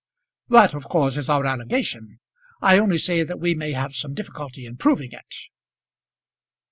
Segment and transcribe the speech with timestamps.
[0.49, 2.19] "That of course is our allegation.
[2.59, 5.35] I only say that we may have some difficulty in proving it."